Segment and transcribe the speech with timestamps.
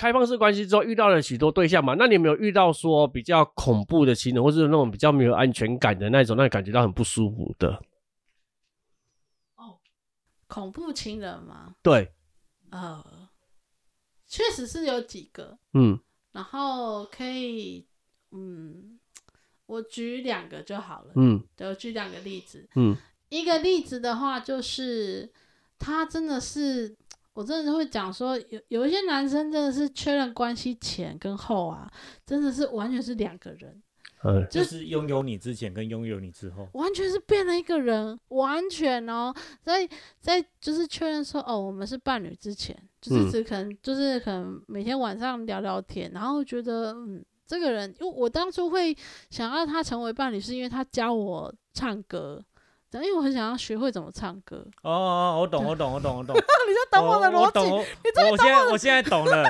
[0.00, 7.82] 开放式关系之后遇到了许多对象嘛，那你有没有遇到说比较恐怖的情人，或是那种比较没有安全感的那种，让你感觉到很不舒服的？
[9.56, 9.78] 哦
[10.46, 12.14] 恐怖情人吗，对，
[12.70, 13.28] 呃，
[14.26, 16.00] 确实是有几个，嗯
[16.32, 17.86] 然后可以，
[18.30, 18.98] 嗯，
[19.66, 21.12] 我举两个就好了。
[21.16, 22.66] 嗯对，我举两个例子。
[22.74, 22.96] 嗯
[23.28, 25.30] 一个例子的话，就是
[25.78, 26.96] 他真的是，
[27.40, 31.90] 我真的会讲说，有有一些男生真的是确认关系前跟后啊，
[32.26, 33.82] 真的是完全是两个人，
[34.22, 39.88] 呃，就就是拥有你之前跟拥有你之后，完全是变了一个人，完全哦，在
[40.20, 48.94] 在就是确认说，哦，我们是伴侣之前，就是嗯只可能、就是可能每天晚上聊聊天，然后觉得嗯，这个人，因为我当初会
[49.30, 52.44] 想要他成为伴侣，是因为他教我唱歌，
[52.98, 54.66] 因为我很想要学会怎么唱歌。
[54.82, 59.44] 哦哦，我懂，我懂，我懂，我懂， 你就懂我的逻辑，我懂我现在我现在懂了，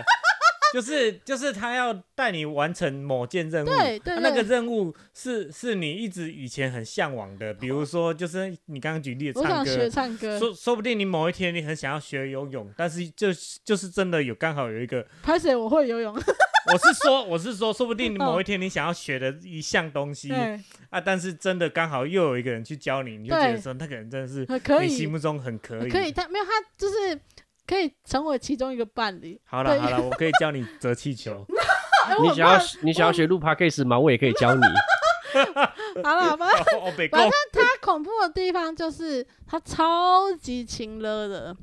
[0.73, 13.29] 就是就是他要带你完成某件任务，对对啊那个任务是是你一直以前很向往的，比如说就是你刚刚举例的唱歌我想学，唱歌，说说不定你某一天你很想要学游泳，但是就
[13.65, 16.15] 就是真的有刚好有一个，拍谁我会游泳，
[16.67, 27.19] 我是说我是说，说不定某一天你想要学的一项东西对，啊，但是真的刚好又有一个人去教你，你就觉得说那个人真的是可以你心目中很可以，可以，他没有他就是
[27.67, 29.41] 可以成为其中一个伴侣。
[29.45, 31.47] 好了好了，我可以教你折气球。
[32.23, 33.99] 你想要怕你想要学录 podcast 吗？
[33.99, 34.61] 我也可以教你。
[36.03, 41.57] 好了，反正哦，北反正他恐怖的地方就是他超级情勒的，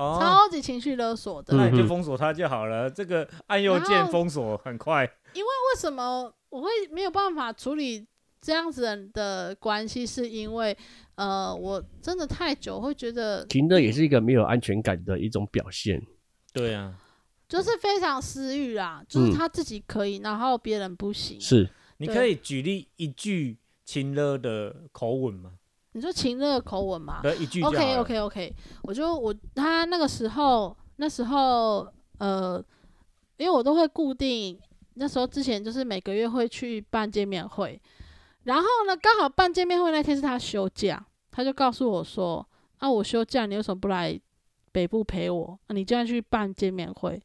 [0.00, 1.54] 哦，超级情绪勒索的。
[1.54, 2.90] 嗯那你就封锁他就好了。
[2.90, 5.04] 这个按右然后键封锁很快。
[5.34, 8.06] 因为为什么我会没有办法处理
[8.40, 10.06] 这样子的关系？
[10.06, 10.76] 是因为
[11.14, 16.02] 呃，我真的太久会觉得停乐也是一个没有安全感的一种表现。
[16.52, 16.94] 对啊，
[17.48, 21.40] 就是非常私欲啦，就是嗯他自己可以，然后别人不行。
[21.40, 25.52] 是，对你可以举例一句亲热的口吻吗？
[25.92, 27.20] 你说情热口吻嘛？
[27.22, 31.86] 对，一句 OK OK OK，我就我他那个时候那时候
[32.18, 32.62] 呃，
[33.38, 34.58] 因为我都会固定，
[34.94, 37.80] 那时候之前就是每个月会去办见面会，
[38.44, 42.46] 然后呢刚好办见面会那天是他休假，他就告诉我说
[42.78, 44.18] 啊我休假，你为什么不来
[44.70, 45.58] 北部陪我？
[45.66, 47.20] 啊、你就要去办见面会。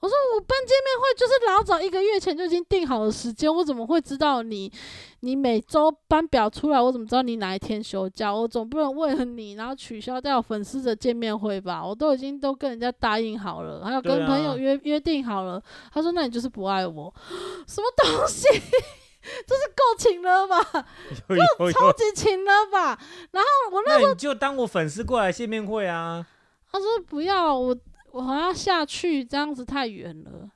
[0.00, 4.72] 我说我办见面会就是老早一个月前就已经定好了时间，我怎么会知道你
[5.20, 8.32] 你每周班表出来，我怎么知道你哪一天休假？
[8.32, 11.84] 我总不能为了你然后取消掉粉丝的见面会吧？
[11.84, 15.60] 我都已经都跟人家答应好了，还有跟朋友约、约定好了。
[15.92, 17.12] 他说那你就是不爱我，
[17.66, 18.46] 什么东西？
[19.46, 20.86] 这是够情了吧？
[21.28, 22.98] 有有有，超级情了吧？
[23.32, 26.24] 然后我那那你就当我粉丝过来见面会啊。
[26.70, 27.76] 他说不要，我
[28.12, 30.50] 我好像下去，这样子太远了。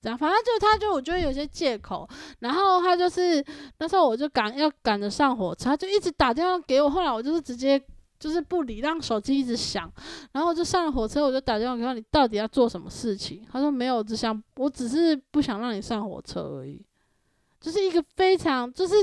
[0.00, 2.08] 这样，反正就他就我觉得有些借口，
[2.38, 3.44] 然后他就是
[3.78, 7.82] 那时候我就赶要赶着上火车，他就一直打电话给我，后来我就是直接
[8.16, 9.90] 就是不理，让手机一直响，
[10.30, 13.44] 然后我就上了火车，我就打电话给他，你到底要做什么事情？
[13.50, 16.80] 他说没有，只想我只是不想让你上火车而已，
[17.60, 18.94] 就是一个非常就是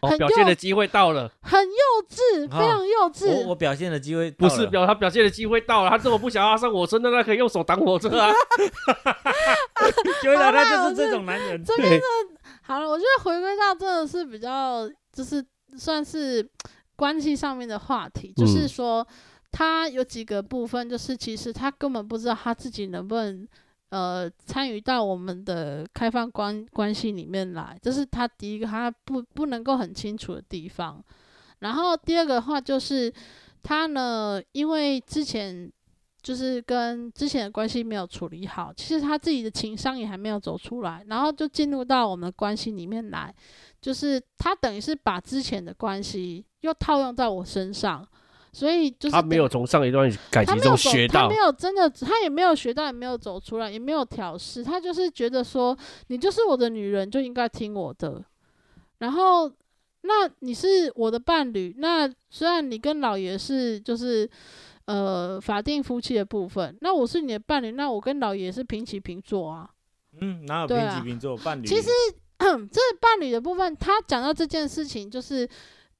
[0.00, 3.42] 哦，很表现的机会到了，很幼稚，啊非常幼稚。
[3.42, 8.32] 我我表现的机会不是表他表现的机会到了，他这么不想要上火车，那他可以用手挡火车啊。
[10.24, 11.62] 原来好啦他就是这种男人。
[11.64, 12.04] 这边的
[12.62, 15.44] 好了，我觉得回归到真的是比较，就是
[15.76, 16.48] 算是
[16.96, 19.06] 关系上面的话题，就是嗯说
[19.50, 23.46] 他有几个部分，就是其实他根本不知道他自己能不能
[23.94, 31.00] 呃参与到我们的开放关关系里面来，这是他第一个他不不能够很清楚的地方。
[31.60, 33.12] 然后第二个的话就是
[33.62, 35.70] 他呢，因为之前
[36.20, 43.32] 就是跟之前的关系没有处理好，其实他自己的情商也还没有走出来，然后就进入到我们的关系里面来，
[43.80, 48.06] 就是他等于是把之前的关系又套用在我身上，
[48.54, 58.24] 所以就是他没有从上一段感情中他没有走学到他没，有真的，他也没有学到，也没有走出来，也没有调试，他就是觉得说，你就是我的女人，就应该听我的。
[58.98, 59.50] 然后，
[60.02, 64.28] 那你是我的伴侣，那虽然你跟老爷是就是
[64.86, 69.68] 呃法定夫妻的部分，那我是你的伴侣，那我跟老爷是平起平坐啊。
[70.20, 71.66] 嗯，哪有对啊平起平坐伴侣？
[71.66, 71.88] 其实
[72.38, 75.48] 这伴侣的部分，他讲到这件事情，就是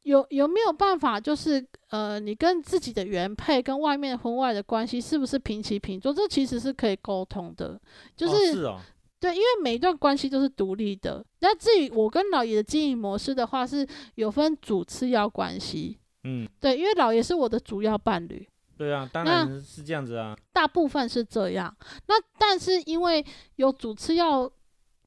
[0.05, 6.13] 有有没有办法，就是呃，你跟自己的原配跟外面婚外的关系是不是平起平坐？
[6.13, 7.81] 这其实是可以沟通的，
[8.17, 8.81] 就哦是,、哦，
[9.19, 11.25] 对，因为每一段关系都是独立的。
[11.41, 13.87] 那至于我跟老爷的经营模式的话，是
[14.17, 15.99] 有分主次要关系。
[16.25, 18.47] 嗯，对，因为老爷是我的主要伴侣，
[18.77, 20.37] 对啊，当那然是这样子啊。
[20.53, 21.75] 大部分是这样。
[22.09, 23.25] 那但是因为
[23.57, 24.51] 有主次要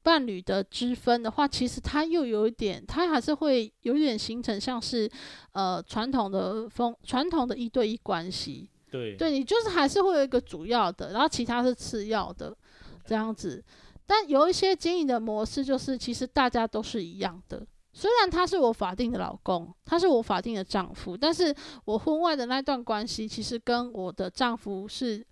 [0.08, 5.06] 伴侣的之分的话，其实它又有一点，它还是会有一点形成像是
[5.52, 8.70] 呃传统的风传统的一对一关系。
[8.90, 12.56] 对，对你就是还是会有一个主要的，然后其他是次要的
[13.04, 13.62] 这样子。
[14.06, 17.66] 但有一些经营的模式，就是其实大家都是一样的。
[17.92, 25.22] 虽然他是我法定的老公，他是我法定的丈夫，但是我婚外的那段关系，其实跟我的丈夫是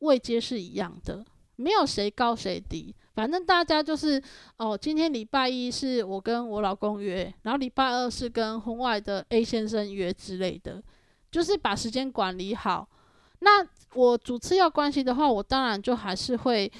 [0.00, 2.92] 位阶是一样的，没有谁高谁低。
[3.14, 4.20] 反正大家就是
[4.58, 10.82] 哦，今天礼拜一是我跟我老公约，然后礼拜二是跟婚外的 A 先生约之类的，
[11.30, 12.88] 就是把时间管理好。
[13.38, 16.70] 那我主次要关系的话，我当然就还是会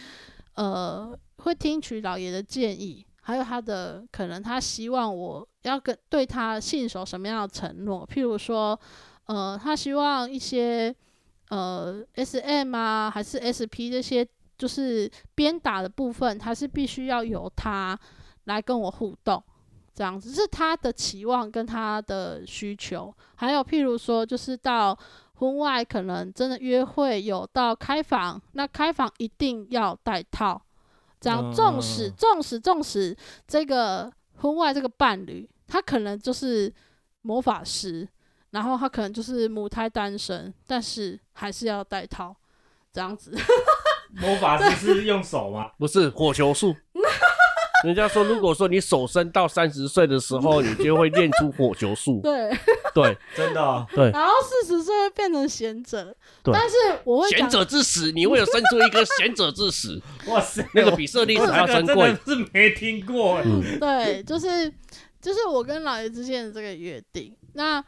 [0.54, 3.06] 呃会听取老爷的建议。
[3.26, 8.06] 还有他的可能，他希望我要跟对他信守什么样的承诺？
[8.06, 8.78] 譬如说，
[9.24, 10.94] 呃，他希望一些
[11.48, 17.98] 呃 S M 啊，还是 S P 这些，就是鞭打的部分，他是必须要由他
[18.44, 19.42] 来跟我互动，
[19.94, 23.14] 这样子是他的期望跟他的需求。
[23.36, 24.96] 还有譬如说，就是到
[25.34, 30.60] 婚外可能真的约会有到开房，那开房一定要带套。
[31.20, 33.16] 这样，纵使纵使纵使
[33.46, 36.70] 这个婚外这个伴侣，他可能就是
[37.22, 38.06] 魔法师，
[38.50, 42.36] 然后他可能就是母胎单身，但是还是要带套，
[42.92, 43.34] 这样子。
[44.20, 45.70] 魔法师是用手吗？
[45.78, 46.74] 不是火球术。
[47.84, 52.18] 人家说，如果说你手伸到三十岁的时候，你就会练出火球术。
[52.24, 52.50] 对
[52.94, 53.86] 对，真的哦。
[53.94, 54.10] 对。
[54.10, 56.04] 然后四十岁会变成贤者，
[56.42, 63.38] 对但是我会贤者之石，你会有生出一个贤者之石，哇塞，那个比舍利子还要珍贵是没听过。
[63.44, 64.72] 嗯，对，就是
[65.20, 67.36] 就是我跟老爷之间的这个约定。
[67.52, 67.84] 那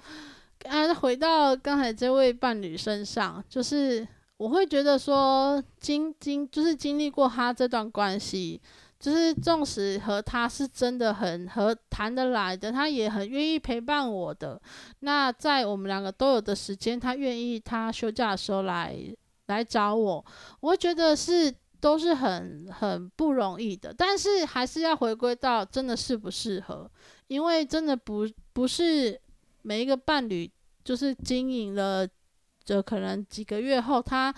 [0.68, 4.06] 啊，回到刚才这位伴侣身上，就是
[4.38, 8.60] 我会觉得说，经经就是经历过他这段关系，
[9.00, 14.60] 就是纵使和他是真的很和谈得来的，他也很愿意陪伴我的。
[15.00, 18.94] 那在我们两个都有的时间，他愿意他休假的时候来
[19.46, 20.24] 来找我，
[20.60, 26.90] 我会觉得是都是很很不容易的，但是还是要回归到真的适不适合，
[27.28, 29.18] 因为真的不不是
[29.62, 30.50] 每一个伴侣
[30.84, 32.06] 就是经营了，
[32.66, 34.34] 就可能几个月后，他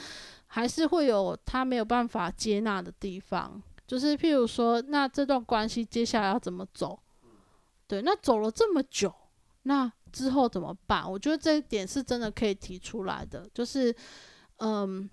[0.46, 6.96] 还是会有他没有办法接纳的地方，就是譬如说，那这段关系接下来要怎么走？
[7.88, 9.12] 对，那走了这么久，
[9.62, 11.10] 那之后怎么办？
[11.10, 13.92] 我觉得这一点是真的可以提出来的，就是
[14.58, 15.10] 嗯。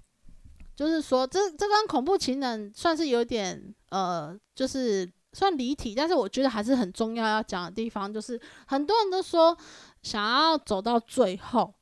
[0.76, 9.58] 就是说，这这跟恐怖情人算是有点呃，就是算离题，但是我觉得还是很重要要讲的地方，就是很多人都说
[10.04, 11.74] 想要走到最后，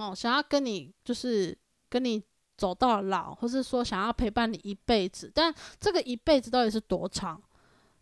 [0.00, 1.56] 哦，想要跟你就是
[1.88, 2.22] 跟你
[2.56, 7.40] 走到老，或是说想要陪伴你一辈子，但这个一辈子到底是多长，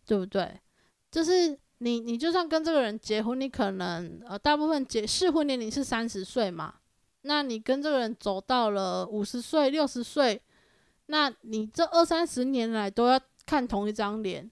[0.07, 0.61] 对不对？
[1.11, 6.75] 就是你你就算跟这个人结婚，你可能呃大部分结适婚年龄是三十岁嘛。
[7.23, 10.41] 那你跟这个人走到了五十岁、六十岁，
[11.07, 14.49] 那你这二三十年来都要看同一张脸，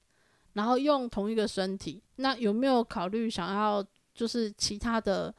[0.55, 3.85] 然后用同一个身体，那有没有考虑想要
[4.15, 5.35] 就是其他的，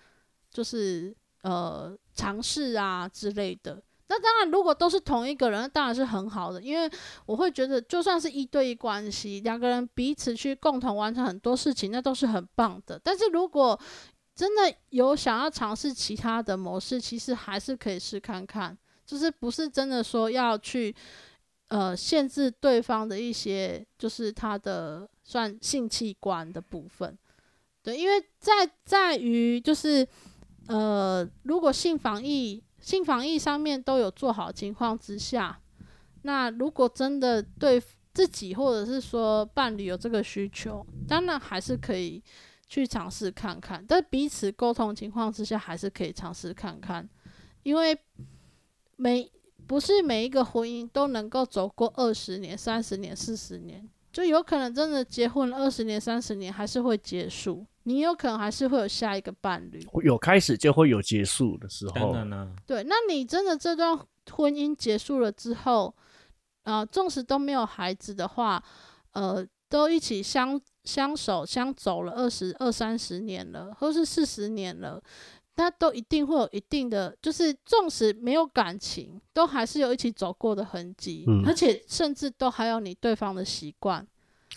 [0.50, 1.15] 就是
[1.48, 3.82] 呃尝试啊之类的？
[4.10, 6.90] 那当然，如果都是同一个人，当然是很好的，因为
[7.26, 13.00] 我会觉得，就算是一对一关系，两个人彼此去共同完成很多事情，那都是很棒的。
[13.04, 13.77] 但是如果
[14.34, 20.96] 真的有想要尝试其他的模式，其实还是可以试看看，就是不是真的说要去
[21.68, 27.18] 呃限制对方的一些，就是他的算性器官的部分。
[27.84, 30.08] 对，因为在在于就是
[30.67, 35.59] 呃，如果性防疫性防疫上面都有做好情况之下，
[36.21, 37.81] 那如果真的对
[38.13, 42.24] 自己或者是说伴侣有这个需求，当然还是可以。
[42.69, 47.07] 去尝试看看，但彼此沟通情况之下，还是可以尝试看看，
[47.63, 47.97] 因为
[48.97, 49.31] 每
[49.65, 61.94] 不是每一个婚姻都能够走过二十年、三十年、四十年，就有可能真的结婚二十年、三十年还是会结束，你有可能还是会有下一个伴侣，有开始就会有结束的时候。
[61.94, 63.98] 当然啦，对，那你真的这段
[64.32, 65.96] 婚姻结束了之后，
[66.63, 68.62] 呃，纵使都没有孩子的话，
[69.13, 70.60] 呃，都一起相。
[70.88, 75.03] 相守相走了二十二三十年了，或是四十年了，
[75.58, 84.08] 那都一定会有一定的，就是纵使没有感情，都还是有一起走过的痕迹，嗯而且甚至都还有你对方的习惯，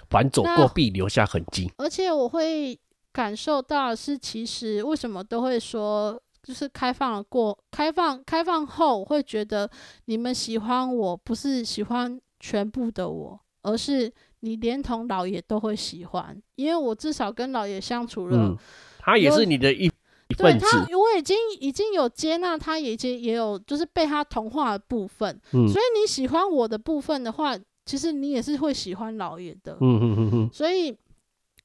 [0.08, 1.68] 凡走过必留下痕迹。
[1.78, 2.78] 而且我会
[3.12, 9.70] 感受到是，其实为什么都会说就是开放了过开放开放后，我会觉得
[10.06, 18.36] 你们喜欢我不是喜欢全部的我，而是你连同老爷都会喜欢，因为我至少跟老爷相处了。
[18.36, 18.56] 嗯，
[19.00, 19.86] 他也是你的一
[20.28, 29.76] 一对他，我已经已经有接纳他，已经也有就是被他同化的部分，嗯所以你喜欢我的部分的话，其实你也是会喜欢老爷的。
[29.80, 30.96] 嗯嗯嗯嗯，所以，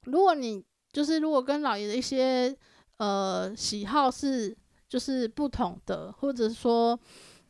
[0.05, 0.63] 如果你
[0.95, 2.57] 就是如果跟老爷的一些
[2.99, 4.55] 呃喜好是
[4.87, 6.97] 就是不同的，或者说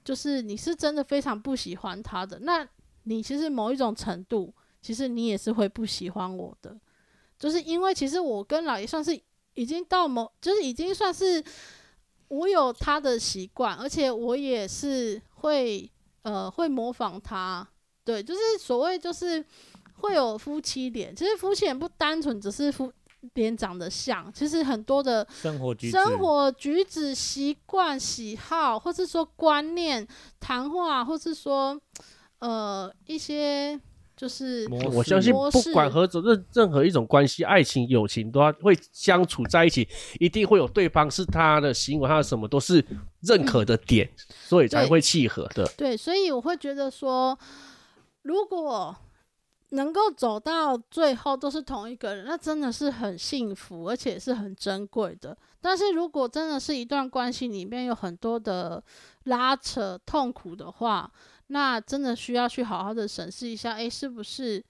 [0.04, 2.68] 就是你是真的非常不喜欢他的，那
[3.04, 6.76] 你其实某一种程度，其实你也是会不喜欢我的，
[7.38, 9.16] 就是因为其实我跟老爷算是
[9.54, 11.44] 已经到某，就是已经算是
[12.30, 15.88] 我有他的习惯，而且我也是会
[16.24, 17.68] 呃会模仿他，
[18.04, 19.46] 对，就是所谓就是
[20.00, 22.92] 会有夫妻脸，其实夫妻脸不单纯只是夫
[23.34, 30.08] 脸长得像，其实很多的生活举止，生活举止、习惯、喜好，或是说观念、
[30.40, 31.80] 谈话，或是说
[32.40, 33.80] 呃一些
[34.16, 39.88] 就是模式我相信不管何种任任何一种关系，爱情、友情都要会相处在一起，
[40.20, 42.84] 一定会有对方是他的行为，他的什么都是
[43.22, 44.10] 认可的点，
[44.48, 45.70] 所以才会契合的。
[45.76, 47.38] 对，所以我会觉得说，
[48.22, 48.96] 如果
[49.76, 55.38] 能够走到最后都是同一个人，那真的是很幸福，而且是很珍贵的。
[55.62, 58.84] 但是如果真的是一段关系里面有很多的
[59.26, 61.12] 拉扯、痛苦的话，
[61.48, 64.64] 那真的需要去好好的审视一下，诶，是不是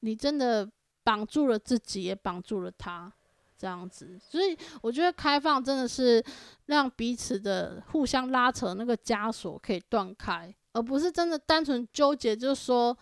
[0.00, 0.68] 你真的
[1.02, 3.12] 绑住了自己，也绑住了他？
[3.58, 6.20] 这样子，所以我觉得开放真的是
[6.66, 12.96] 让彼此的互相拉扯那个枷锁可以断开，而不是真的单纯纠结，就是说，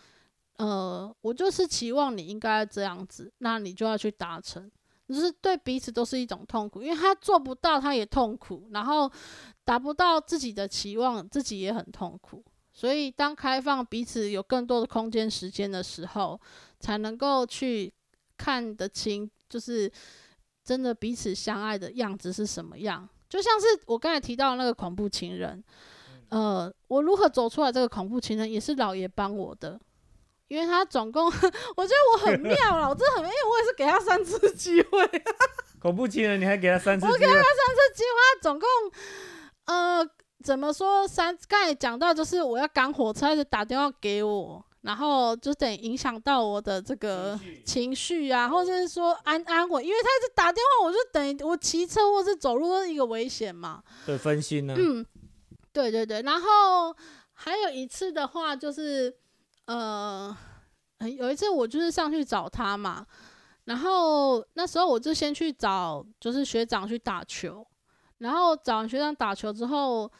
[0.61, 4.71] 呃，我就是期望你应该这样子，那你就要去达成，
[5.09, 9.11] 就是对彼此都是一种痛苦，因为他做不到，他也痛苦，然后
[9.65, 12.45] 达不到自己的期望，自己也很痛苦。
[12.75, 16.39] 所以，当开放彼此有更多的空间、时间的时候，
[16.79, 17.91] 才能够去
[18.37, 19.91] 看得清，就是
[20.63, 23.09] 真的彼此相爱的样子是什么样。
[23.29, 25.63] 就像是我刚才提到的那个恐怖情人，
[26.29, 29.81] 呃，我如何走出来这个恐怖情人，也是老爷帮我的，
[30.51, 35.09] 因为他总共， 我觉得我很妙了，我真的很，因为我也是给他三次机会，
[35.81, 38.69] 恐怖情人，你还给他三次我给他三次机会，他总共，
[39.67, 40.05] 呃，
[40.43, 41.39] 怎么说三？
[41.49, 53.85] 刚才讲到就是我要赶火车，他就打电话给我，然后就等于影响到我的这个情绪啊，或者是说安安稳，因为他一直打电话，我就等于我骑车或是走路都是一个危险嘛。
[54.05, 54.75] 对分心呢？
[54.77, 55.07] 嗯，
[55.73, 56.93] 对对对，然后
[57.35, 59.15] 还有一次的话就是，
[59.71, 60.37] 呃，
[61.17, 63.07] 有一次我就是上去找他嘛，
[63.67, 67.65] 然后那时候我就先去找就是学长去打球，
[68.19, 70.11] 然后找完学长打球之后，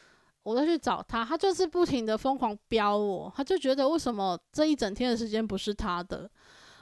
[0.43, 6.31] 我再去找他，他就是不停的疯狂飙我，他就觉得为什么这一整天的时间不是他的？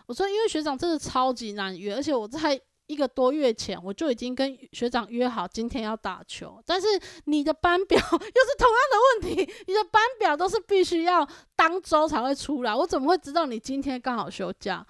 [0.06, 6.88] 我说因为学长真的超级难约，而且我在一个多月前我就已经跟学长约好今天要打球，但是
[7.25, 14.86] 你的班表 又是同样的问题，你的班表都是必须要当周才会出来，我怎么会知道你今天刚好休假？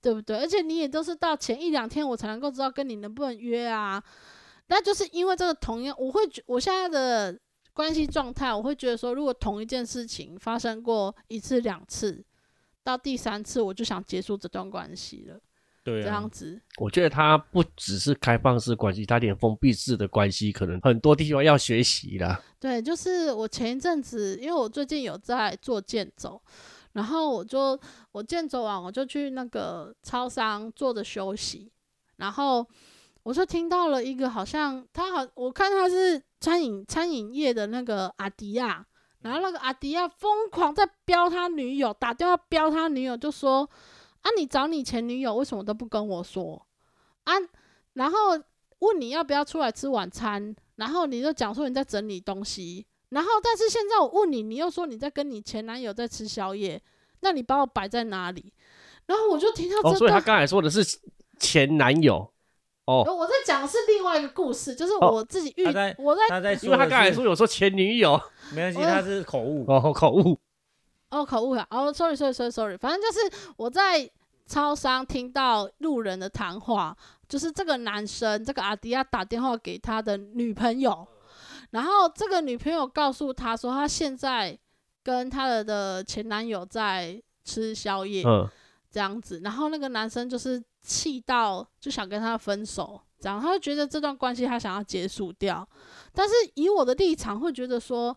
[0.00, 0.38] 对不对？
[0.38, 4.00] 而且你也都是到前一两天我才能够知道跟你能不能约啊。
[4.68, 7.36] 那就是因为这个同样，我会觉我现在的
[7.72, 12.22] 关系状态，我会觉得说，如果同一件事情发生过一次两次，
[12.84, 15.40] 到第三次我就想结束这段关系了，
[15.88, 16.60] 对啊这样，子。
[16.78, 22.40] 我觉得他不只是开放式关系，他连封闭式的关系可能很多地方要学习啦。
[22.60, 26.40] 对，就是我前一阵子，因为我最近有在做健走，
[26.92, 27.78] 然后我就
[28.12, 31.72] 我健走完，我就去那个超商坐着休息，
[32.16, 32.66] 然后
[33.22, 38.84] 我就听到了一个好像他好，我看他是餐饮餐饮业的那个阿迪亚，
[39.22, 43.68] 然后那个阿迪亚疯狂在飙他女友，打电话飙他女友，就说
[44.22, 46.66] 啊，你找你前女友为什么都不跟我说
[47.24, 47.34] 啊？
[47.94, 48.16] 然后
[48.80, 56.80] 问你要不要出来吃晚餐，然后你就讲说你在整理东西，然后但是现在我问你，你又说你在跟你前男友在吃宵夜，
[57.20, 58.52] 那你把我摆在哪里？
[59.06, 60.84] 然后我就听到哦，这段，所以他刚才说的是
[61.38, 62.30] 前男友
[62.84, 65.64] 哦，我在讲的是另外一个故事，就是哦我自己遇，
[65.98, 68.20] 我在他在因为他刚才说有说前女友
[68.54, 69.64] 没关系，他是口误。
[69.66, 70.38] 哦，口误。
[71.10, 74.08] 哦口误了，哦，sorry sorry sorry sorry，反正就是我在
[74.46, 76.96] 超商听到路人的谈话，
[77.28, 81.06] 就是这个男生这个阿迪亚打电话给他的女朋友，
[81.70, 84.58] 然后这个女朋友告诉他说，他现在
[85.02, 88.48] 跟他的的前男友在吃宵夜，嗯，
[88.90, 95.66] 这这样子，然后那个男生就是气到就想跟他分手，这样他就觉得这段关系他想要结束掉，
[96.12, 98.12] 但是以我的立场会觉得说，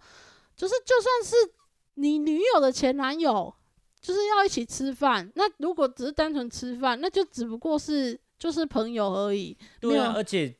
[0.55, 1.53] 就是就算是
[2.01, 3.53] 你女友的前男友，
[4.01, 10.55] 就是要一起吃饭，那如果只是单纯吃饭，那就只不过是就是朋友而已，对啊，而且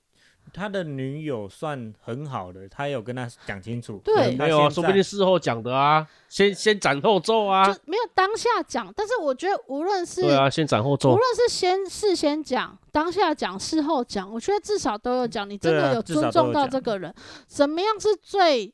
[0.54, 4.02] 他的女友算很好的，他有跟他讲清楚。
[4.04, 8.92] 对他没有啊，说不定事后讲的啊，先先斩后奏啊就，没有当下讲。
[8.96, 17.14] 但是我觉得无论是对啊，先斩后奏无论，是先事先讲、当下讲、事后讲，我觉得至少都有讲，你真的有尊重到这个人。
[17.48, 18.74] 怎么样是最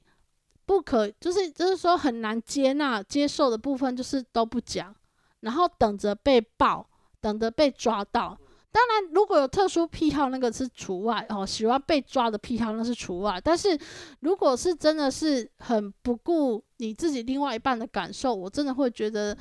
[0.67, 4.93] 不可，就是就是说很难接纳、接受的部分，就是都不讲，
[5.39, 6.85] 然后等着被爆，
[7.21, 8.37] 等着被抓到。
[8.69, 11.45] 当然，如果有特殊癖好，那个是除外哦。
[11.45, 13.79] 喜欢被抓的癖好那是除外，但是
[14.19, 19.35] 如果是真的是很不顾你自己另外一半的感受，我真的会觉得，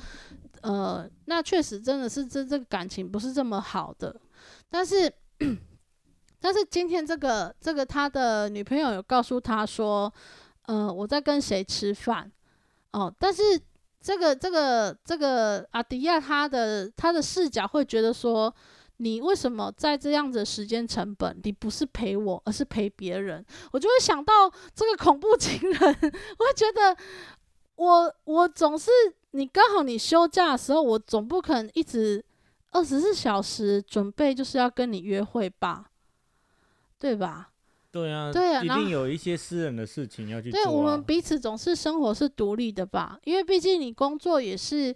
[0.61, 4.15] 呃，那确实真的是这这个感情不是这么好的。
[4.69, 5.11] 但是，
[6.39, 10.11] 但是今天这个这个他的女朋友有告诉他说，
[10.67, 12.31] 呃，我在跟谁吃饭
[12.91, 13.41] 哦，但是
[13.99, 18.53] 这个这个这个阿迪亚他的他的视角会觉得说。
[18.99, 23.45] 你为什么在这样子的时间成本，你不是陪我，而是陪别人？
[23.71, 26.97] 我就会想到这个恐怖情人， 我会觉得
[27.75, 28.89] 我我总是
[29.33, 32.25] 你刚好你休假的时候，我总不可能一直
[32.71, 35.91] 二十四小时准备就是要跟你约会吧，
[36.97, 37.51] 对吧？
[38.03, 40.63] 对啊，一对啊一定有一些私人的事情要去做、啊。
[40.63, 44.95] 对我们彼此总是生活是独立的吧，因为毕竟你工作也是，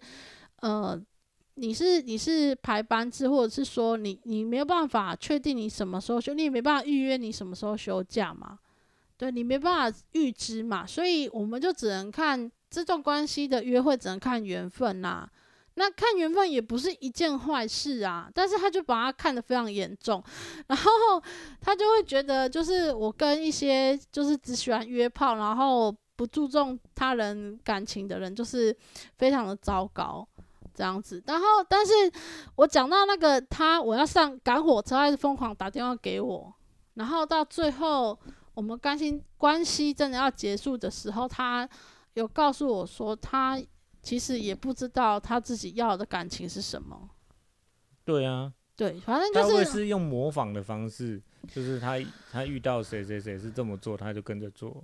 [0.57, 0.99] 呃，
[1.55, 8.57] 你是你是排班制，或者是说你你没有办法确定你什么时候休，你也没办法预约你什么时候休假嘛，
[9.17, 15.29] 对你没办法预知嘛，所以我们就只能看这段关系的约会，只能看缘分呐、
[15.75, 20.21] 那看缘分也不是一件坏事啊，但是他就把它看得非常严重，
[20.67, 20.91] 然后
[21.61, 28.75] 他就会觉得，就是我跟一些就是只喜欢约炮，然后不注重他人感情的人，就是
[29.17, 30.27] 非常的糟糕
[30.73, 31.23] 这样子。
[31.25, 31.93] 然后，但是
[32.57, 36.53] 我讲到那个他，我要上赶火车，还是疯狂打电话给我，
[36.95, 38.17] 然后到最后
[38.53, 41.67] 我们关系关系真的要结束的时候，他
[42.15, 43.57] 有告诉我说，他
[44.01, 47.09] 其实也不知道他自己要的感情是什么。
[48.03, 51.21] 对啊，对，反正就是他会是是用模仿的方式，
[51.53, 51.99] 就是他
[52.31, 54.83] 他遇到谁谁谁是这么做，他就跟着做。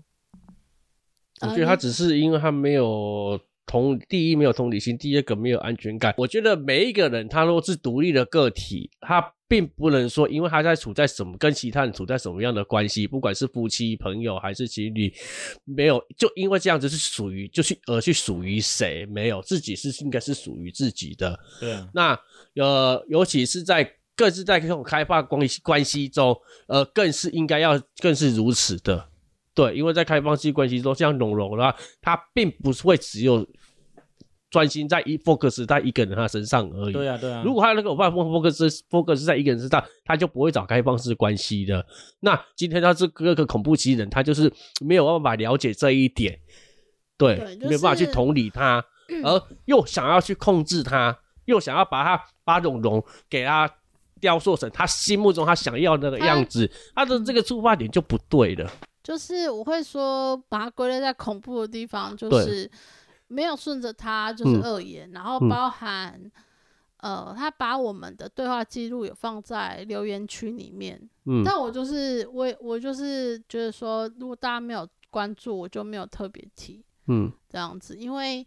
[1.39, 6.13] 呃我觉得他只是因为他没有同，第一没有同理心，第二个没有安全感。
[6.17, 15.13] 我觉得每一个人他都是独立的个体，他并不能说因为他在处在什么跟其他人处在什么样的关系，不管是夫妻、朋友还是情侣，
[15.63, 19.05] 没有就因为这样子是属于就是而去属于谁？
[19.05, 21.39] 没有，自己是应该是属于自己的。
[21.59, 22.19] 对啊，那
[22.55, 26.35] 呃，尤其是在各自在这种开放关系关系中，
[26.67, 29.09] 呃，更是应该要更是如此的。
[29.53, 33.47] 对，因为在开放式关系中，像蓉蓉的话，她并不会只有
[34.49, 36.93] 专心在一 focus 在一个人他身上而已。
[36.93, 37.43] 对啊，对啊。
[37.43, 41.85] 如果他那个有办法 focus focus 在一个人身上，他就不会找开放式关系的。
[42.21, 46.39] 那今天他这个个恐怖袭人，他就是没有办法了解这一点，
[47.17, 48.83] 对，对就是没有办法去同理他，
[49.23, 53.69] 而又想要去控制他，又想要把他把蓉蓉给他
[54.19, 58.71] 雕塑成他心目中他想要的那个样子，他的这个出发点就不对了。
[59.03, 62.69] 就是我会说，把它归类在恐怖的地方，就是
[63.27, 65.49] 没有顺着他就是嗯恶言，然后嗯。
[65.49, 66.31] 包含、
[66.97, 77.31] 呃，他把我们的对话记录有放在留言区里面，嗯，但我就是我也我就是觉得说，如果大家没有关注，我就没有特别提嗯。
[77.49, 78.45] 这样子，因为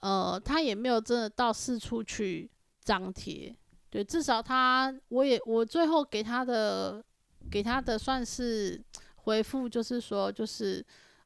[0.00, 2.50] 呃，他也没有真的到四处去
[2.82, 3.54] 张贴，
[3.88, 7.04] 对，至少他我也我最后给他的
[7.50, 8.82] 给他的算是
[9.16, 10.84] 回复，就是说，就是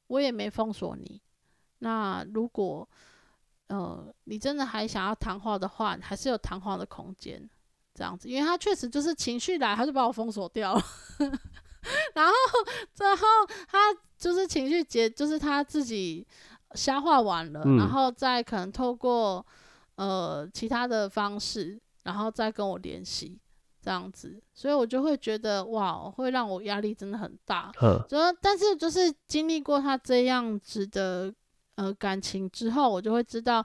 [0.09, 1.19] 我也没封锁你，
[1.79, 2.89] 那如果
[3.69, 7.49] 呃你真的还想要谈话的话，还是有谈话的空间。
[7.95, 10.83] 这样子，因为他确实就是情绪来，他就把我封锁掉了。
[12.15, 12.33] 然后，
[12.99, 13.25] 然后
[13.67, 13.79] 他
[14.19, 16.27] 就是情绪结，就是他自己
[16.75, 19.45] 消化完了，嗯然后再可能透过
[19.95, 23.39] 呃其他的方式，然后再跟我联系，
[23.81, 27.73] 这样子，所以我就会觉得哇，会让我压力真的很大。
[27.77, 31.33] 呵，主要，但是就是经历过他这样子的
[31.77, 33.65] 呃感情之后，我就会知道，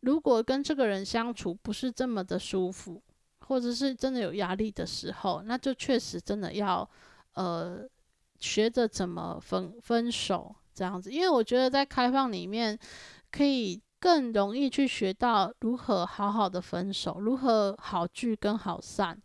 [0.00, 3.02] 如果跟这个人相处不是这么的舒服，
[3.40, 6.88] 或者是真的有压力的时候，那就确实真的要
[7.34, 7.86] 呃
[8.40, 12.78] 学着怎么分分手这样子，因为我觉得在开放里面
[13.30, 19.18] 可以更容易去学到如何好好的分手，如何好聚跟好散，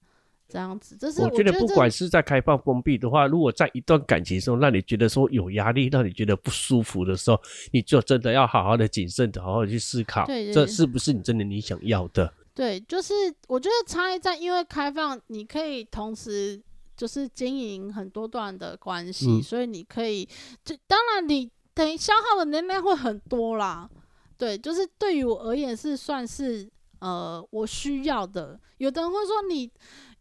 [0.50, 0.98] 这样子。
[1.00, 7.40] 这是我觉得不管是在开放封闭的话，如果在一段感情中让你觉得说有压力，让你觉得不舒服的时候，
[7.72, 12.34] 你就真的要好好的谨慎的，好好的去思考，对对对这是不是你真的你想要的？
[12.56, 13.14] 对，就是
[13.48, 16.62] 我觉得差异在，因为开放，你可以同时
[16.98, 20.28] 就是经营很多段的关系，嗯所以你可以，
[20.66, 23.90] 就当然你等于消耗的能量会很多啦。
[24.38, 28.60] 对，就是对于我而言是算是呃我需要的。
[28.78, 29.70] 有的人会说你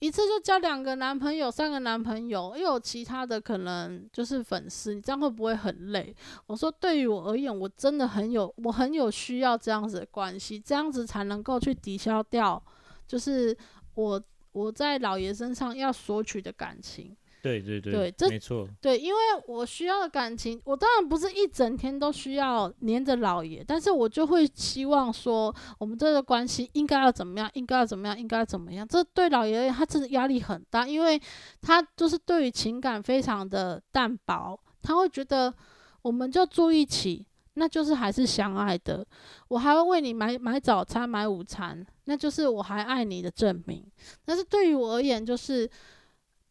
[0.00, 6.14] 一次就交两个男朋友、三个男朋友，又有其他的可能就是粉丝，你这样会不会很累？
[6.46, 12.62] 我说，对于我而言，我真的很有，我很有需要这样子的关系，这样子才能够去抵消掉，
[13.06, 13.56] 就是
[13.94, 17.16] 我我在老爷身上要索取的感情。
[17.40, 28.86] 对对对，对这没错，对，因为我需要的感情，我当然不是一整天都需要黏着老爷，但是我就会希望说，我们这个关系应该要怎么样，应该要怎么样，应该要怎么样。
[28.86, 31.20] 这对老爷爷，他真的压力很大，因为
[31.62, 35.54] 他就是对于情感非常的淡薄，他会觉得
[36.02, 37.24] 我们就住一起，
[37.54, 39.06] 那就是还是相爱的。
[39.48, 43.84] 我还会为你买买早餐、买午餐，那就是我还爱你的证明。
[44.24, 45.68] 但是对于我而言，就是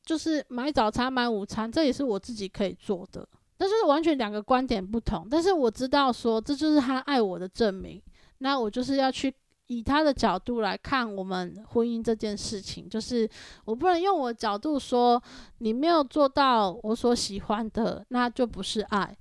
[0.07, 3.27] 就是买早餐、买午餐，这也是我自己可以做的。
[3.57, 8.01] 但是完全两个观点不同，但是我知道说这就是他爱我的证明。
[8.37, 9.33] 那我就是要去
[9.65, 13.29] 以他的角度来看我们婚姻这件事情，就是
[13.65, 15.21] 我不能用我角度说
[15.57, 19.15] 你没有做到我所喜欢的，那就不是爱。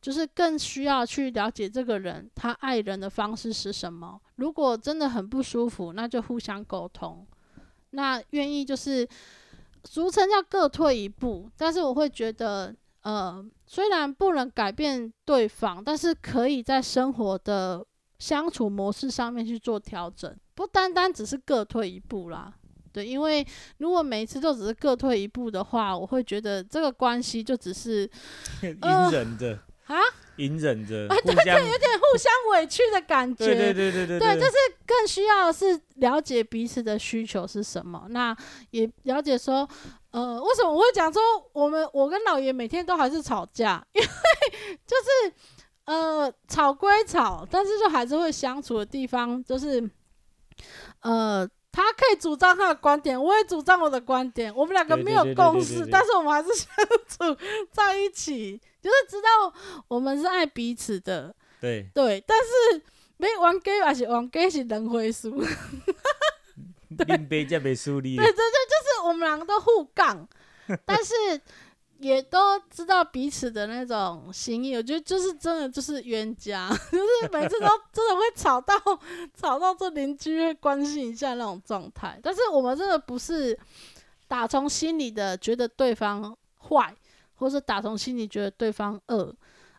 [0.00, 4.20] 就是更需要去了解这个人他爱人的方式是什么。
[4.34, 7.24] 如果真的很不舒服，那就互相沟通。
[7.90, 9.08] 那愿意就是
[9.84, 17.84] 俗称叫各退一步，但是我会觉得，呃，虽然不能改变对方，但是可以在生活的
[18.18, 22.54] 相处模式上面去做调整，不单单只是各退一步啦。
[22.92, 23.44] 对，因为
[23.78, 28.02] 如果每一次都只是各退一步的话，我会觉得这个关系就只是
[28.62, 29.58] 隐忍着
[29.92, 30.00] 啊，
[30.36, 33.46] 隐忍着，啊互相互相委屈的感觉。
[33.46, 34.52] 对对对对对对，就是
[34.86, 38.36] 更需要的是了解彼此的需求是什么，那
[38.70, 39.68] 也了解说，
[40.10, 44.06] 呃，为什么我会讲说我们我跟老爷每天都还是吵架， 因为
[44.86, 45.34] 就是
[45.84, 49.90] 呃吵归吵，但是就还是会相处的地方，就是
[51.00, 51.48] 呃。
[51.72, 54.54] 他可以主张他的观点，我也主张我的观点。
[54.54, 56.68] 我们两个没有对对对共识，对对对但是我们还是相
[57.08, 57.40] 处
[57.72, 59.52] 在一起，就是知道
[59.88, 61.34] 我们是爱彼此的。
[61.60, 62.82] 对，对，但是
[63.16, 65.30] 没玩 gay 还是玩 gay 是两回事。
[66.94, 70.28] 对，拎杯才被梳理这，就就是我们两个都互杠，
[70.84, 71.14] 但是
[72.02, 74.74] 也都知道彼此的那种心意。
[74.76, 78.74] 我觉得就是真的就是冤家， 就是每次都 真的会吵到
[79.34, 82.18] 吵到这邻居会关心一下那种状态。
[82.22, 83.58] 但是我们真的不是
[84.26, 86.36] 打从心里的觉得对方
[86.68, 86.94] 坏，
[87.36, 89.34] 或是打从心里觉得对方恶，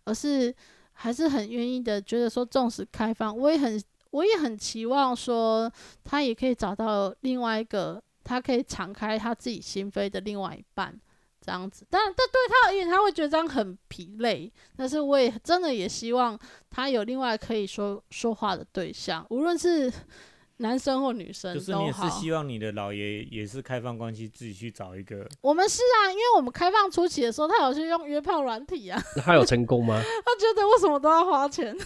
[0.05, 0.53] 而是
[0.93, 3.81] 还是很愿意的觉得说，纵使开放，我也很
[4.11, 5.71] 我也很期望说，
[6.03, 10.97] 他也可以找到另外一个，他可以敞开他自己心扉的另外一半，
[11.43, 11.85] 这样子。
[11.89, 14.51] 但但，对他而言，他会觉得这样很疲累。
[14.77, 19.91] 但是，我也真的也希望他有另外可以说说话的对象，无论是
[20.57, 21.91] 男生或女生就是你也。
[21.91, 29.99] 是希望你的老爷也是开放关系，自己去找一个，我们是啊，因为我们开放初期的时候，他有去用约炮软体啊，那他有成功吗？
[30.01, 31.75] 他觉得为什么都要花钱？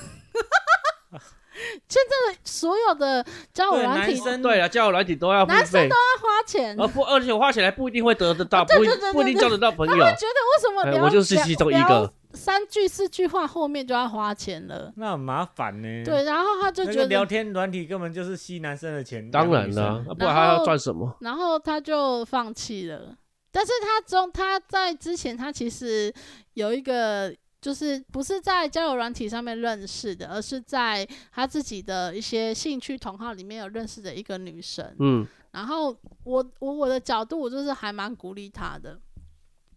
[1.87, 9.93] 现在的所有的交友对软体男生对啊，交友软体都要付男生都，要花钱，而不而且花钱还不一定会得得到，不一对对对对不一定交得到朋友。
[9.93, 14.91] 他会觉得为什么聊、哎我就是其中一聊个三句四句话后面就要花钱了。
[14.97, 16.03] 那很麻烦呢。
[16.03, 21.17] 对，然后他就觉那个聊得，天软体根本就是吸男生的钱，当然了啦，，不然他要赚什么？
[21.21, 23.15] 然后他就放弃了。
[23.49, 26.13] 但是他中他在之前，他其实
[26.53, 27.33] 有一个，
[27.67, 34.95] 就是不是在交友软体上面认识的，而是在他自己的一些兴趣同好里面有认识的一个女生。
[34.99, 38.97] 嗯，然后我我我的角度，我就是还蛮鼓励他的。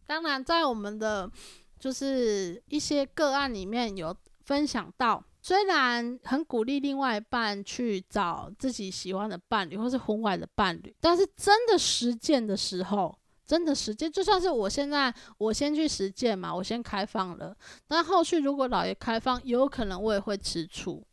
[0.06, 1.28] 当然，在我们的
[1.80, 13.18] 就是一些个案里面有分享到，虽然很鼓励另外一半去找自己喜欢的伴侣或是婚外的伴侣，但是真的实践的时候，
[13.50, 17.52] 真的实践，就算是我现在我先去实践嘛，我先开放了，
[17.88, 21.04] 但后续如果老爷开放，有可能我也会吃醋。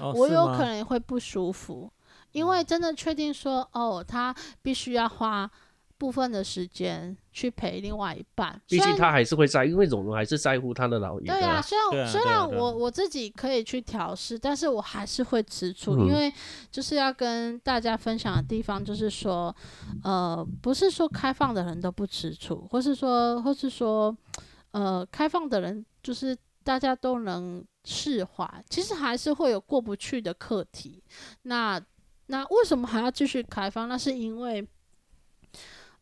[0.00, 1.92] 哦我有可能也会不舒服，
[2.32, 5.50] 因为真的确定说，哦，他必须要花
[5.98, 8.58] 部分的时间去陪另外一半。
[8.68, 11.60] 毕竟他还是会在，因为蓉蓉还是在乎他的老爷的对啊，啊。
[11.62, 16.32] 虽然、啊虽对啊啊然我我自己可以去调试，但是我还是会吃醋，嗯因为
[16.70, 19.54] 就是要跟大家分享的地方，就是说，
[20.04, 24.16] 呃，不是说开放的人都不吃醋，或是说，或是说，
[24.70, 31.02] 呃，开放的人就是大家都能释怀，其实还是会有过不去的课题。
[31.42, 31.80] 那
[32.26, 33.88] 那为什么还要继续开放？
[33.88, 34.66] 那是因为。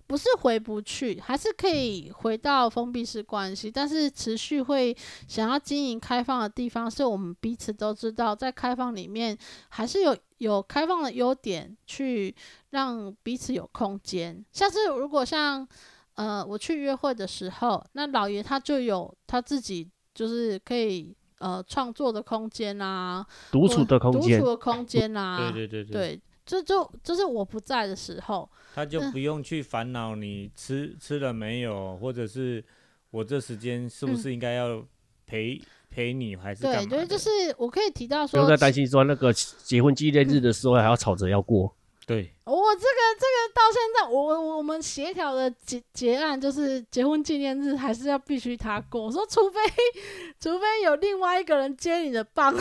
[0.06, 9.36] 不是回不去，还是可以回到封闭式关系，但是持续会想要经营开放的地方，是我们彼此都知道，在开放里面
[9.68, 12.34] 还是有有开放的优点，去
[12.70, 14.44] 让彼此有空间。
[14.52, 15.66] 像是如果像
[16.14, 32.64] 呃我去约会的时候，那老爷他就有他自己就是可以呃创作的空间啊，独处的空间独处，的空间啊，对对对对，这就就是我不在的时候，他就不用去烦恼你吃吃了没有，或者是
[33.10, 34.82] 我这时间是不是应该要
[35.26, 37.28] 陪、陪你，还是干对，嘛对，就是
[37.58, 41.74] 我可以提到说，不用再担心说那个结婚纪念日的时候还要吵着要过。
[42.06, 49.06] 对我这个这个到现在，我我我们协调的结结案就是结婚纪念日还是要必须他过。
[49.06, 49.60] 我说，除非
[50.38, 52.54] 除非有另外一个人接你的棒。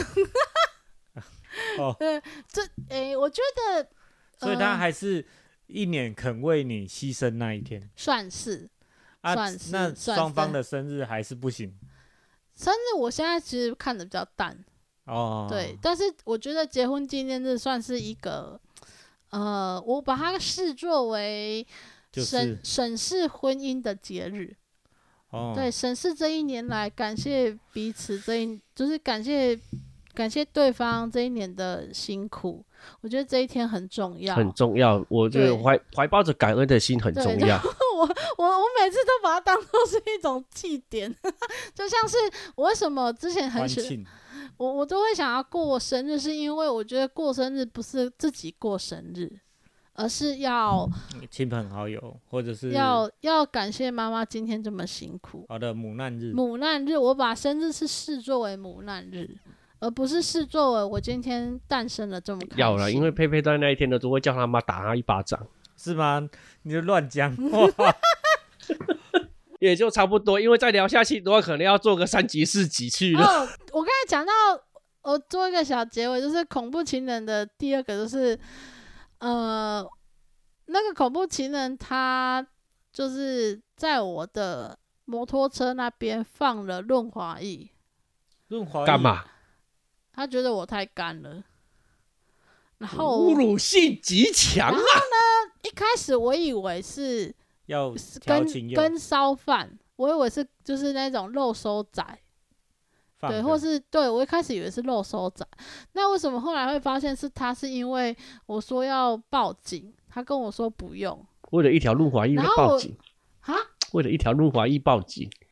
[1.79, 3.87] 哦，对，这诶、我觉得，
[4.39, 5.25] 所以他呃还是
[5.67, 8.69] 一年肯为你牺牲那一天算是
[9.21, 9.71] 啊算是。
[9.71, 11.77] 那算双方的生日还是不行
[12.55, 14.57] 生日，我现在其实看的比较淡，
[15.05, 15.47] 哦。
[15.49, 18.59] 对，，但是我觉得结婚纪念日算是一个，
[19.31, 21.65] 呃，我把它视作为
[22.11, 24.55] 就是审审视婚姻的节日。
[25.31, 29.59] 哦，对，审视这一年来，感谢彼此这一，就是感谢
[30.15, 32.63] 感谢对方这一年的辛苦。
[33.01, 34.35] 我觉得这一天很重要。
[34.35, 35.03] 很重要。
[35.09, 37.57] 我觉得怀怀抱着感恩的心很重要。
[37.97, 38.01] 我
[38.37, 41.13] 我我每次都把它当做是一种祭典，
[41.73, 42.17] 就像是
[42.55, 44.05] 我为什么之前很喜欢
[44.57, 49.29] 我我都会想要过生日，是因为我觉得过生日不是自己过生日，
[49.93, 50.87] 而是要
[51.31, 55.45] 亲朋好友，或者是要要感谢妈妈今天这么辛苦。
[55.49, 59.29] 好的母难日，母难日，我把生日是视作为母难日，
[59.79, 62.57] 而不是视作为我今天诞生了这么开心。
[62.57, 65.39] 要了，因为佩佩在那一天呢，都会叫他妈打他一巴掌，
[65.77, 66.27] 是吗？
[66.63, 67.95] 你就乱讲话。
[69.59, 70.39] 也就差不多。
[70.39, 73.23] 因为再聊下去的话，可能要做个三级四级去了。
[73.23, 74.31] 哦，我刚才讲到，
[75.01, 78.37] 我做一个小结尾，就是恐怖情人的第二个就是，
[79.19, 79.83] 呃，
[80.65, 82.45] 那个恐怖情人他
[82.91, 87.69] 就是在我的摩托车那边放了润滑液，
[88.49, 89.01] 润滑干？
[89.01, 89.23] 嘛？
[90.15, 91.43] 他觉得我太干了，
[92.77, 94.79] 然后侮辱性极强啊！
[95.63, 102.01] 一开始我以为是要是跟跟烧饭，我以为是就是那种肉收仔，
[103.19, 105.45] 对，或是对我一开始以为是肉收仔，
[105.93, 112.95] 那为什么后来会发现是他是因为我说要报警，他跟我说不用为了一条路滑液然后我报警，
[113.39, 113.53] 哈，
[113.91, 115.44] 为了一条路滑液报警，哎、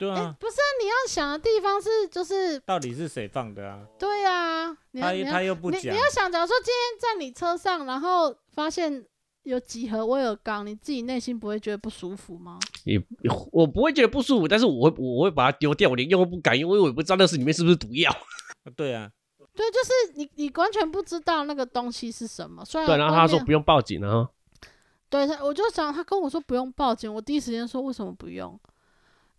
[0.00, 3.82] 对啊，不是啊，你要想的地方是就是到底是谁放的啊？
[3.98, 9.04] 对啊，你要他他又不讲你你，要想，假如说今天在你车上，然后发现
[9.42, 12.58] 有几盒威尔刚，你自己内心不会觉得不舒服吗？
[12.84, 12.98] 也
[13.52, 18.10] 我不会觉得不舒服，但是我会我会把它丢掉，我连用都不敢用，因为我也不知道那是里面是不是毒药。
[18.74, 19.10] 对啊，
[19.54, 24.26] 对，就是你你完全不知道那个东西是什么，虽然对，然后他说不用报警啊，
[25.10, 28.58] 对，他我就想他跟我说不用报警，我第一时间说为什么不用？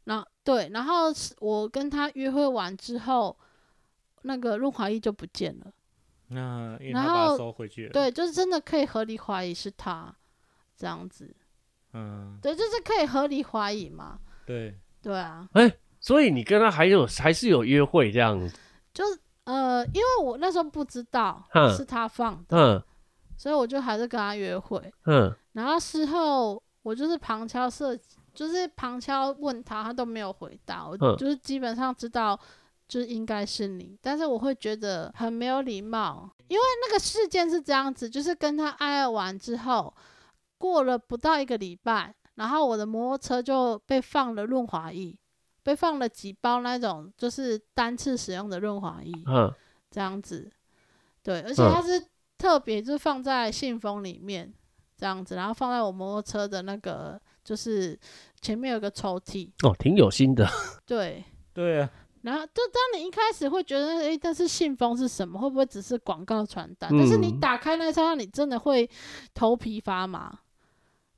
[0.06, 3.38] 然对，然后是我跟他约会完之后，
[4.24, 5.72] 那个润滑液就不见了。
[6.28, 10.14] 那因为然他把它后收回去了。，对，就是真的可以合理怀疑是他
[10.76, 11.36] 这样子。
[11.94, 14.20] 嗯，对，就是可以合理怀疑嘛。
[14.46, 15.48] 对，对啊，
[16.00, 18.56] 所以你跟他还有还是有约会这样子，
[18.94, 21.46] 就是呃，因为我那时候不知道
[21.78, 22.84] 是他放的，嗯
[23.38, 24.80] 所以我就还是跟他约会。
[25.06, 30.88] 嗯，然后事后我就是旁敲侧击，就是旁敲问他，他都没有回答。
[30.88, 32.40] 我嗯就是基本上知道，
[32.88, 39.94] 就是应该是你，但是我会觉得很没有礼貌，因为那个事件是这样子，就是跟他爱爱完之后，
[40.58, 45.18] 过了不到一个礼拜，然后我的摩托车就被放了润滑液，
[45.64, 49.54] 被放了几包那种就是单次使用的润滑液，嗯
[49.90, 50.52] 这样子。
[51.24, 52.04] 对，而且嗯它是
[52.38, 54.52] 特别就是放在信封里面
[54.98, 57.98] 这样子，然后放在我摩托车的那个就是
[58.42, 60.48] 前面有个抽屉，哦，挺有心的，
[60.86, 61.24] 对。
[61.54, 65.38] 对啊，然后就当你一开始会觉得，诶，但是信封是什么？
[65.38, 66.90] 会不会只是广告传单？
[66.90, 68.90] 但是你嗯打开那一刹那，你真的会
[69.34, 70.40] 头皮发麻。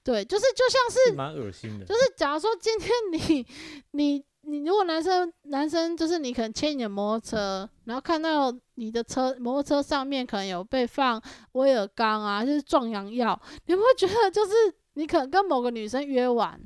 [0.03, 1.85] 对，就是就像是是蛮恶心的。
[1.85, 3.45] 就是假如说今天你
[3.91, 14.51] 你你如果男生男生就是你可能牵你的摩托车，然后看到你的车摩托车上面可能有被放威尔刚啊，就是壮阳药，你不会觉得就是
[14.95, 16.59] 你可能跟某个女生约完，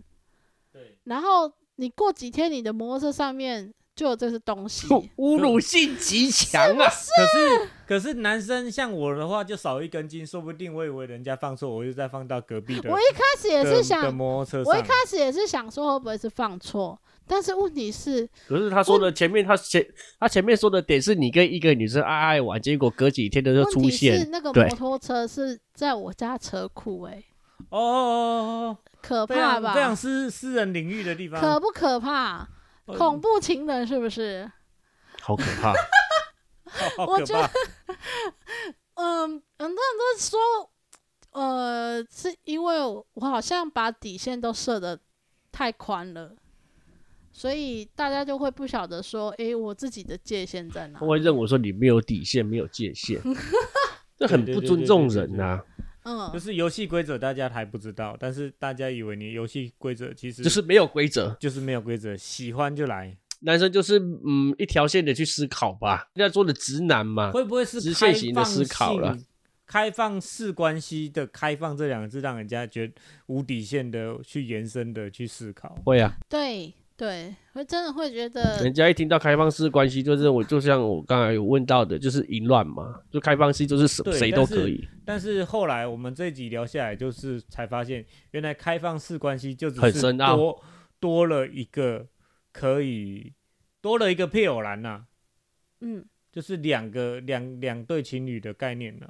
[0.71, 4.87] 对，然后你过几天你的摩托车上面就有这些东西，
[5.17, 6.87] 侮辱性极强啊！
[6.87, 12.91] 可是可是男生像我的话，就少一根筋，说不定我以为人家放错，我就再放到隔壁的。
[12.91, 19.85] 我一开始也是想，摩托车我一开始也是想说会不会是放错，但是问题是，可是他说的前面，他前
[20.19, 27.23] 他前面说的点是你跟一个女生爱爱玩，结果隔几天的就出现那个摩托车是在我家车库、欸，
[27.69, 29.73] 哦哦哦哦，可怕吧？
[29.73, 32.47] 这样私私人领域的地方，可不可怕？
[32.85, 34.49] 呃恐怖情人是不是？
[35.21, 35.73] 好可怕。
[37.05, 37.49] 我觉得。
[38.95, 40.39] 嗯，很多人都说，
[41.31, 44.97] 呃，是因为我好像把底线都设的
[45.51, 46.33] 太宽了，
[47.31, 51.05] 所以大家就会不晓得说，诶，我自己的界限在哪他？
[51.05, 53.21] 会认为说你没有底线，没有界限，
[54.17, 55.61] 这很不尊重人呐、
[56.07, 61.35] 嗯就，是游戏规则大家还不知道，但是大家以为你游戏规则其实就是没有规则。
[61.39, 69.25] 就是没有规则，喜欢就来，男生就是嗯一条线的去思考吧，人家说的直男嘛，会不会是直线型的思考了开放性？
[69.67, 72.93] 开放式关系的“开放”这两个字，让人家觉得
[73.25, 75.77] 无底线的去延伸的去思考。
[75.83, 90.63] 会啊，对对，会真的会觉得人家一听到开放式关系，就是我就像我刚才有问到的，就是淫乱嘛，就开放式就是谁谁都可以，但是后来我们这一集聊下来，就是才发现，原来开放式关系就只是很深奥多
[90.99, 92.07] 多了一个
[92.51, 93.31] 可以
[93.79, 95.05] 多了一个配偶栏呐、
[95.81, 99.07] 嗯，就是两个两两对情侣的概念呢、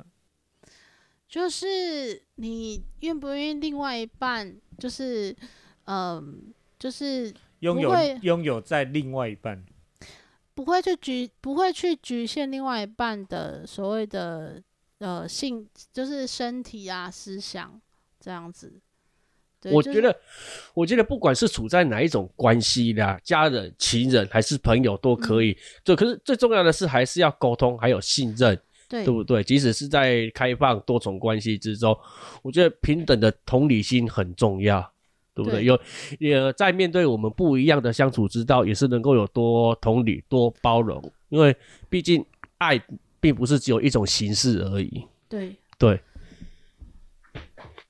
[1.30, 5.34] 就是你愿不愿意另外一半，就是
[5.86, 7.92] 嗯，就是拥有
[8.22, 9.64] 拥有在另外一半。
[10.54, 14.62] 不会去局不会去局限另外一半的所谓的
[14.98, 17.80] 呃性，就是身体啊思想
[18.20, 18.82] 这样子。
[19.60, 20.16] 对我觉得，
[20.74, 25.58] 我觉得不管是处在哪一种关系啦，家人、情人还是朋友都可以。
[25.84, 29.44] 就，可是最重要的是还是要沟通，还有信任，对对不对？
[29.44, 31.96] 即使是在开放多重关系之中，
[32.44, 34.94] 我觉得平等的同理心很重要，
[35.38, 35.60] 对不对？
[35.60, 35.80] 对有
[36.20, 41.56] 也在面对我们不一样的相处之道，也是能够有多同理、多包容，因为
[41.90, 42.26] 毕竟
[42.58, 42.82] 爱
[43.20, 45.06] 并不是只有一种形式而已。
[45.30, 46.00] 对，对，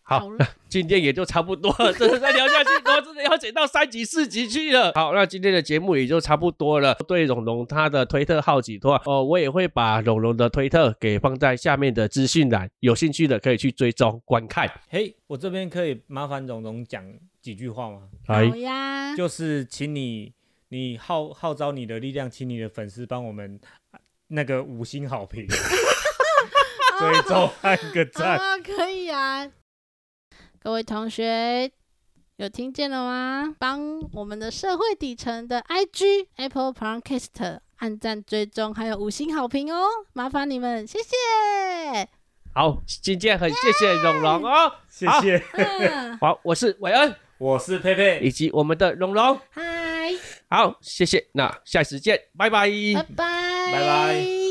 [0.04, 0.28] 好，
[0.68, 4.92] 今天也就差不多了，真的再聊下去， 我真的要剪到三级四级去了。
[4.96, 6.96] 好，那今天的节目也就差不多了。
[7.08, 14.70] 对蓉蓉她的推特好奇的话，哦，我也会把蓉蓉的推特给放在下面的资讯栏，有兴趣的可以去追踪观看。
[14.90, 17.04] 嘿，我这边可以麻烦蓉蓉讲
[17.48, 18.02] 几句话吗？
[18.28, 20.34] 好，呀，就是请你，
[20.68, 23.58] 你号号召你的力量，请你的粉丝帮我们
[23.92, 25.48] 啊那个五星好评，
[27.00, 28.38] 追踪按个赞。
[28.38, 29.50] 啊，可以啊。
[30.60, 31.72] 各位同学
[32.36, 33.56] 有听见了吗？
[33.58, 42.10] 帮我们的社会底层的 IG Apple Podcast 按赞追踪，还有五星好评哦，麻烦你们，谢谢。
[42.54, 44.74] 好，今天很谢谢蓉蓉哦。
[44.90, 49.40] 谢谢，嗯，好，我是韦恩，我是佩佩，以及我们的龙龙。
[49.52, 50.12] 嗨，
[50.50, 54.47] 好，谢谢，那下次见，拜拜拜拜，拜拜。